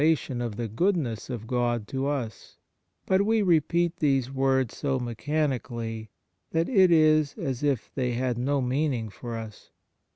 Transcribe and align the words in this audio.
54 0.01 0.07
ON 0.07 0.13
THE 0.15 0.17
SUBLIME 0.17 0.35
UNION 0.35 0.51
WITH 0.57 0.57
GOD 0.67 0.75
goodness 0.77 1.29
of 1.29 1.45
God 1.47 1.87
to 1.89 2.07
us; 2.07 2.57
but 3.05 3.21
we 3.23 3.41
repeat 3.43 3.97
these 3.97 4.31
words 4.31 4.75
so 4.75 4.97
mechanically 4.97 6.09
that 6.49 6.67
it 6.67 6.91
is 6.91 7.35
as 7.37 7.61
if 7.61 7.93
they 7.93 8.13
had 8.13 8.39
no 8.39 8.61
meaning 8.63 9.09
for 9.09 9.37
us. 9.37 9.69